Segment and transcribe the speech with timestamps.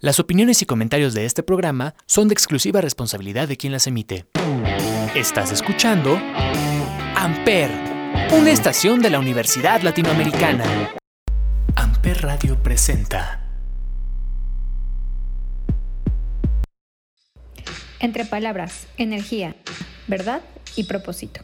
[0.00, 4.26] Las opiniones y comentarios de este programa son de exclusiva responsabilidad de quien las emite.
[5.16, 6.16] Estás escuchando
[7.16, 7.68] Amper,
[8.30, 10.94] una estación de la Universidad Latinoamericana.
[11.74, 13.42] Amper Radio presenta.
[17.98, 19.56] Entre palabras, energía,
[20.06, 20.42] verdad
[20.76, 21.40] y propósito.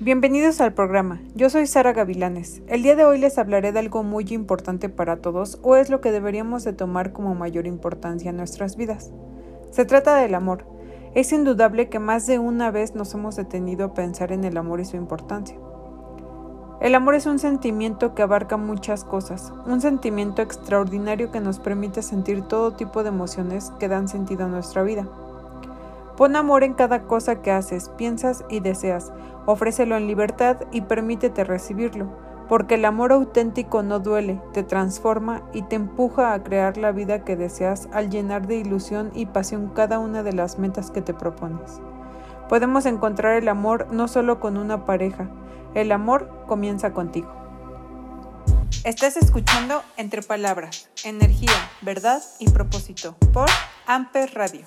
[0.00, 1.20] Bienvenidos al programa.
[1.34, 2.62] Yo soy Sara Gavilanes.
[2.68, 6.00] El día de hoy les hablaré de algo muy importante para todos o es lo
[6.00, 9.10] que deberíamos de tomar como mayor importancia en nuestras vidas.
[9.72, 10.64] Se trata del amor.
[11.16, 14.78] Es indudable que más de una vez nos hemos detenido a pensar en el amor
[14.78, 15.58] y su importancia.
[16.80, 22.02] El amor es un sentimiento que abarca muchas cosas, un sentimiento extraordinario que nos permite
[22.02, 25.08] sentir todo tipo de emociones que dan sentido a nuestra vida.
[26.18, 29.12] Pon amor en cada cosa que haces, piensas y deseas.
[29.46, 32.08] Ofrécelo en libertad y permítete recibirlo,
[32.48, 37.24] porque el amor auténtico no duele, te transforma y te empuja a crear la vida
[37.24, 41.14] que deseas al llenar de ilusión y pasión cada una de las metas que te
[41.14, 41.80] propones.
[42.48, 45.30] Podemos encontrar el amor no solo con una pareja,
[45.74, 47.32] el amor comienza contigo.
[48.82, 53.46] Estás escuchando Entre Palabras, Energía, Verdad y Propósito por
[53.86, 54.62] Amper Radio.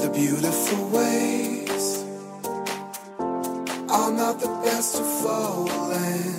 [0.00, 2.04] the beautiful ways
[3.90, 6.29] are not the best of falling.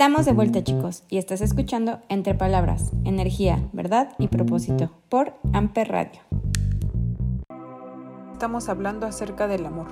[0.00, 5.88] Estamos de vuelta chicos y estás escuchando Entre Palabras, Energía, Verdad y Propósito por Amper
[5.88, 6.22] Radio.
[8.32, 9.88] Estamos hablando acerca del amor.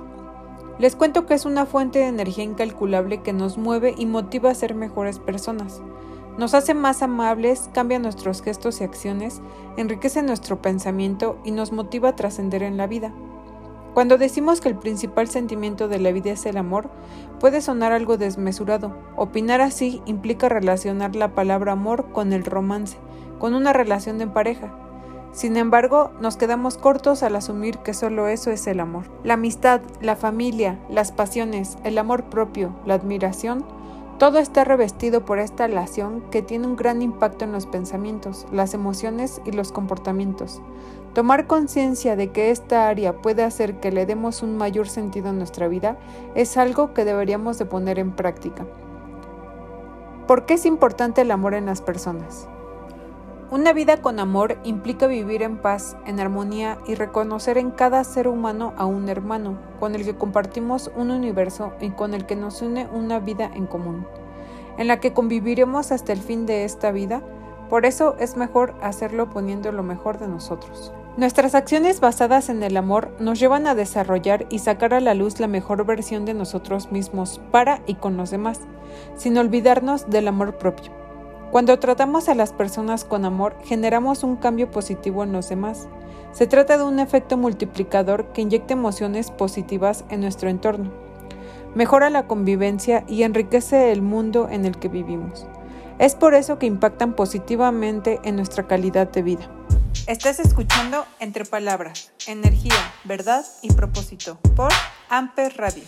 [0.79, 4.55] Les cuento que es una fuente de energía incalculable que nos mueve y motiva a
[4.55, 5.79] ser mejores personas.
[6.39, 9.43] Nos hace más amables, cambia nuestros gestos y acciones,
[9.77, 13.13] enriquece nuestro pensamiento y nos motiva a trascender en la vida.
[13.93, 16.89] Cuando decimos que el principal sentimiento de la vida es el amor,
[17.39, 18.95] puede sonar algo desmesurado.
[19.15, 22.97] Opinar así implica relacionar la palabra amor con el romance,
[23.39, 24.71] con una relación de pareja.
[25.31, 29.05] Sin embargo, nos quedamos cortos al asumir que solo eso es el amor.
[29.23, 33.65] La amistad, la familia, las pasiones, el amor propio, la admiración,
[34.19, 38.73] Todo está revestido por esta relación que tiene un gran impacto en los pensamientos, las
[38.73, 40.61] emociones y los comportamientos.
[41.13, 45.33] Tomar conciencia de que esta área puede hacer que le demos un mayor sentido a
[45.33, 45.97] nuestra vida
[46.35, 48.67] es algo que deberíamos de poner en práctica.
[50.27, 52.47] ¿Por qué es importante el amor en las personas?
[53.49, 58.27] Una vida con amor implica vivir en paz, en armonía y reconocer en cada ser
[58.27, 62.61] humano a un hermano, con el que compartimos un universo y con el que nos
[62.61, 64.05] une una vida en común,
[64.77, 67.23] en la que conviviremos hasta el fin de esta vida.
[67.71, 70.93] Por eso es mejor hacerlo poniendo lo mejor de nosotros.
[71.17, 75.39] Nuestras acciones basadas en el amor nos llevan a desarrollar y sacar a la luz
[75.39, 78.61] la mejor versión de nosotros mismos para y con los demás,
[79.15, 80.91] sin olvidarnos del amor propio.
[81.51, 85.89] Cuando tratamos a las personas con amor, generamos un cambio positivo en los demás.
[86.31, 90.91] Se trata de un efecto multiplicador que inyecta emociones positivas en nuestro entorno.
[91.73, 95.47] Mejora la convivencia y enriquece el mundo en el que vivimos.
[95.97, 99.58] Es por eso que impactan positivamente en nuestra calidad de vida.
[100.07, 104.71] Estás escuchando Entre Palabras, Energía, Verdad y Propósito por
[105.09, 105.83] Amper Radio.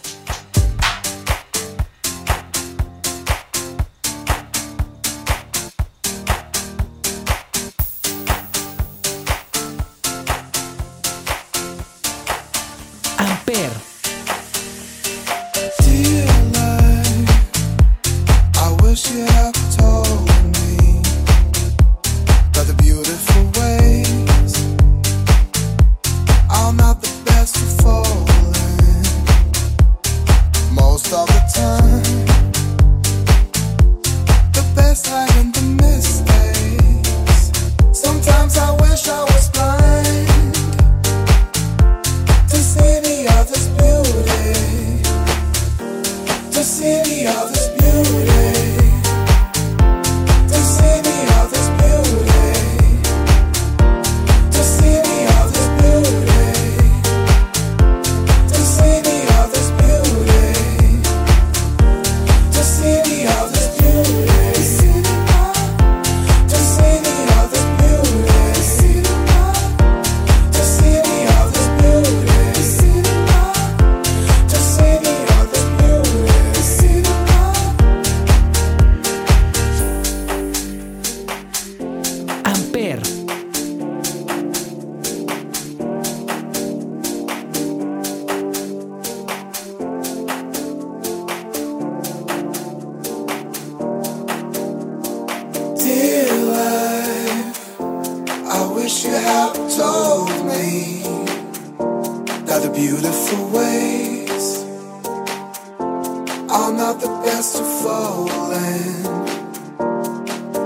[107.84, 109.04] falling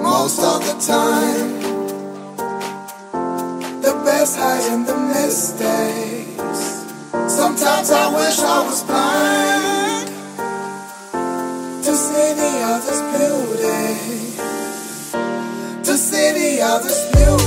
[0.03, 1.49] most of the time.
[3.81, 6.61] The best hide in the mistakes.
[7.39, 10.07] Sometimes I wish I was blind
[11.85, 13.83] to see the others' beauty,
[15.83, 17.44] to see the others' beauty.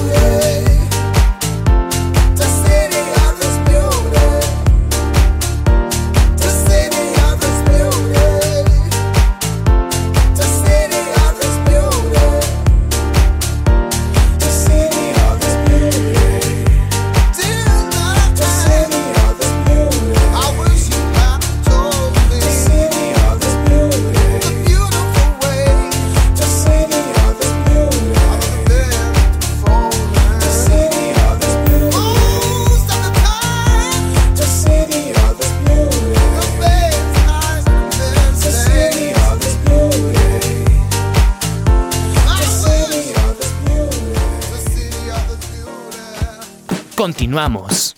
[46.98, 47.94] Continuamos.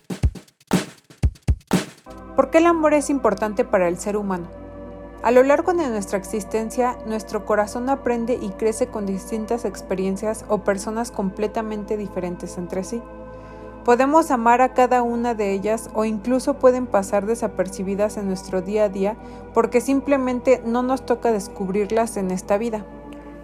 [2.37, 4.49] ¿Por qué el amor es importante para el ser humano?
[5.23, 10.65] A lo largo de nuestra existencia, nuestro corazón aprende y crece con distintas experiencias o
[10.65, 13.01] personas completamente diferentes entre sí.
[13.87, 18.85] Podemos amar a cada una de ellas o incluso pueden pasar desapercibidas en nuestro día
[18.85, 19.17] a día
[19.55, 22.85] porque simplemente no nos toca descubrirlas en esta vida.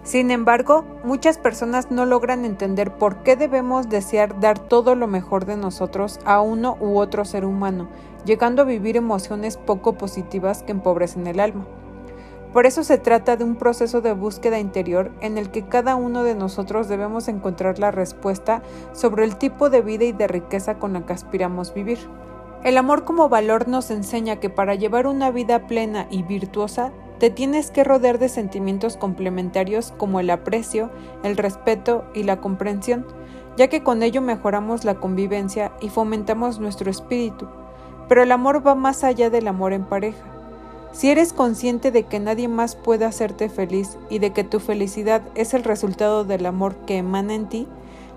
[0.07, 5.43] Sin embargo, muchas personas no logran entender por qué debemos desear dar todo lo mejor
[5.43, 7.89] de nosotros a uno u otro ser humano,
[8.23, 11.67] llegando a vivir emociones poco positivas que empobrecen el alma.
[12.53, 16.23] Por eso se trata de un proceso de búsqueda interior en el que cada uno
[16.23, 18.61] de nosotros debemos encontrar la respuesta
[18.93, 21.99] sobre el tipo de vida y de riqueza con la que aspiramos vivir.
[22.63, 27.29] El amor como valor nos enseña que para llevar una vida plena y virtuosa te
[27.31, 30.91] tienes que rodear de sentimientos complementarios como el aprecio,
[31.23, 33.05] el respeto y la comprensión,
[33.57, 37.47] ya que con ello mejoramos la convivencia y fomentamos nuestro espíritu.
[38.07, 40.23] Pero el amor va más allá del amor en pareja.
[40.91, 45.21] Si eres consciente de que nadie más puede hacerte feliz y de que tu felicidad
[45.35, 47.67] es el resultado del amor que emana en ti,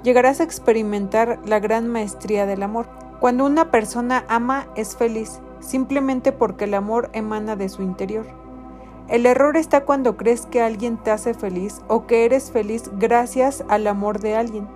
[0.02, 2.86] llegarás a experimentar la gran maestría del amor.
[3.18, 8.39] Cuando una persona ama es feliz, simplemente porque el amor emana de su interior.
[9.10, 13.64] El error está cuando crees que alguien te hace feliz o que eres feliz gracias
[13.68, 14.68] al amor de alguien.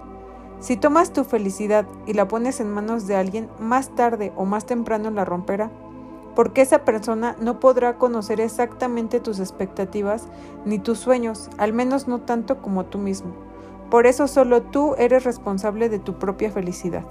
[0.59, 4.67] Si tomas tu felicidad y la pones en manos de alguien, más tarde o más
[4.67, 5.71] temprano la romperá,
[6.35, 10.27] porque esa persona no podrá conocer exactamente tus expectativas
[10.65, 13.37] ni tus sueños, al menos no tanto como tú mismo.
[13.89, 17.05] Por eso solo tú eres responsable de tu propia felicidad.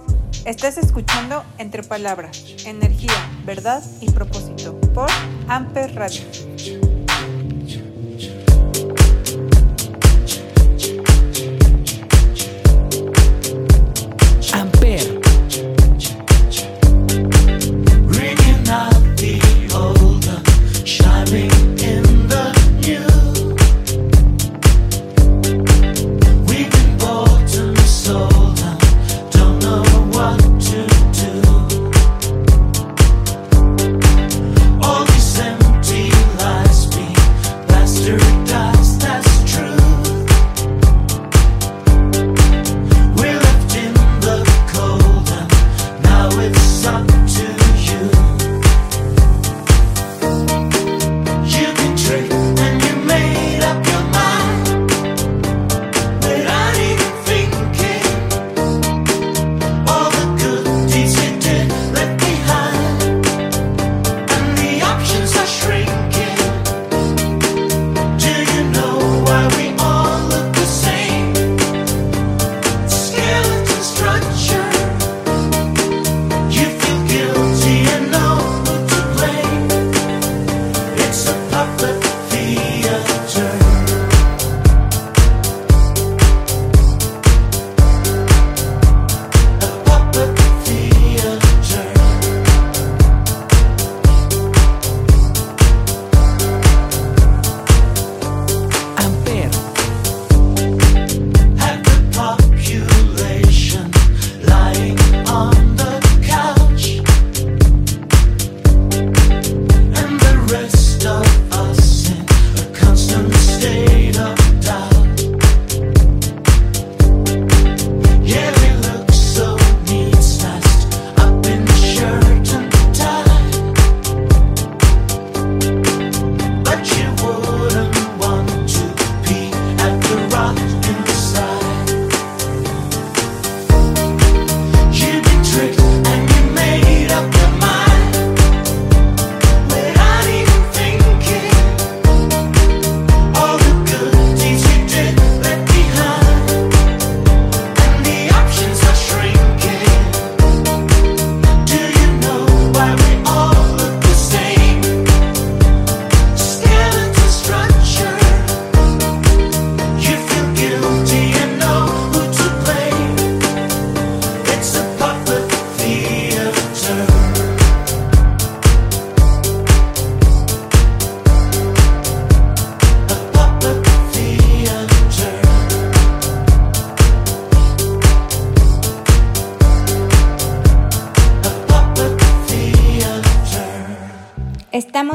[0.44, 3.14] Estás escuchando Entre Palabras, Energía,
[3.46, 5.10] Verdad y Propósito por
[5.48, 6.24] Amper Radio.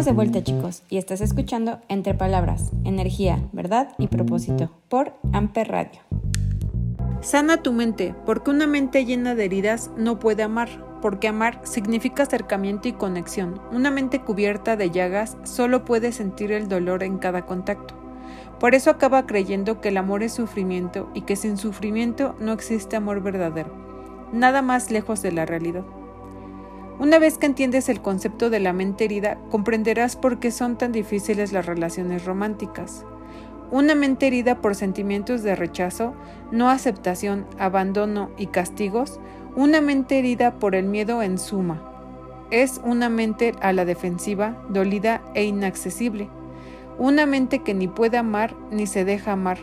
[0.08, 6.00] De vuelta chicos y estás escuchando Entre Palabras, Energía, Verdad y Propósito por Amper Radio.
[7.20, 10.70] Sana tu mente, porque una mente llena de heridas no puede amar,
[11.02, 13.60] porque amar significa acercamiento y conexión.
[13.70, 17.94] Una mente cubierta de llagas solo puede sentir el dolor en cada contacto.
[18.58, 22.96] Por eso acaba creyendo que el amor es sufrimiento y que sin sufrimiento no existe
[22.96, 23.74] amor verdadero.
[24.32, 25.84] Nada más lejos de la realidad.
[27.00, 30.90] Una vez que entiendes el concepto de la mente herida, comprenderás por qué son tan
[30.90, 33.04] difíciles las relaciones románticas.
[33.70, 36.14] Una mente herida por sentimientos de rechazo,
[36.50, 39.20] no aceptación, abandono y castigos,
[39.54, 41.80] una mente herida por el miedo en suma.
[42.50, 46.28] Es una mente a la defensiva, dolida e inaccesible.
[46.98, 49.58] Una mente que ni puede amar ni se deja amar,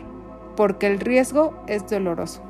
[0.56, 2.45] porque el riesgo es doloroso.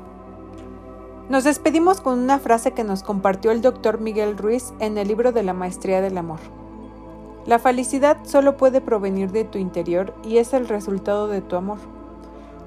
[1.29, 5.33] Nos despedimos con una frase que nos compartió el doctor Miguel Ruiz en el libro
[5.33, 6.39] de la Maestría del Amor.
[7.45, 11.79] La felicidad solo puede provenir de tu interior y es el resultado de tu amor.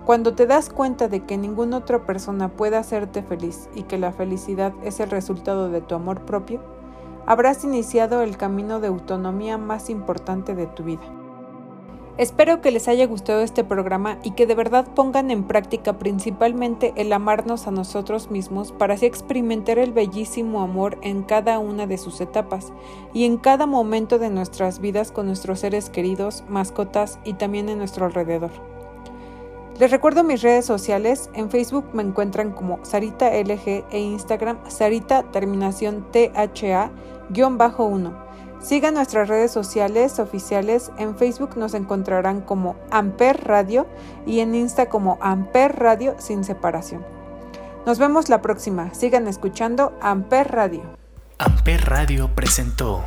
[0.05, 4.13] Cuando te das cuenta de que ninguna otra persona puede hacerte feliz y que la
[4.13, 6.61] felicidad es el resultado de tu amor propio,
[7.25, 11.20] habrás iniciado el camino de autonomía más importante de tu vida.
[12.21, 16.93] Espero que les haya gustado este programa y que de verdad pongan en práctica principalmente
[16.97, 21.97] el amarnos a nosotros mismos para así experimentar el bellísimo amor en cada una de
[21.97, 22.75] sus etapas
[23.15, 27.79] y en cada momento de nuestras vidas con nuestros seres queridos, mascotas y también en
[27.79, 28.51] nuestro alrededor.
[29.79, 35.23] Les recuerdo mis redes sociales, en Facebook me encuentran como Sarita LG e Instagram Sarita
[35.33, 38.30] terminación THA-1.
[38.63, 40.91] Sigan nuestras redes sociales oficiales.
[40.99, 43.87] En Facebook nos encontrarán como Amper Radio
[44.27, 47.05] y en Insta como Amper Radio sin separación.
[47.87, 48.93] Nos vemos la próxima.
[48.93, 50.83] Sigan escuchando Amper Radio.
[51.39, 53.03] Amper Radio presentó